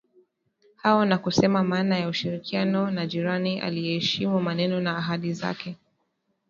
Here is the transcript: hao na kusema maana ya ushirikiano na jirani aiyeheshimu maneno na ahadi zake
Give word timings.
hao 0.75 1.05
na 1.05 1.17
kusema 1.17 1.63
maana 1.63 1.97
ya 1.99 2.07
ushirikiano 2.07 2.91
na 2.91 3.05
jirani 3.07 3.61
aiyeheshimu 3.61 4.41
maneno 4.41 4.79
na 4.79 4.97
ahadi 4.97 5.33
zake 5.33 5.75